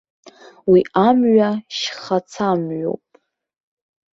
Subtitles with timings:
[0.71, 3.05] Уи амҩа шьхацамҩоуп.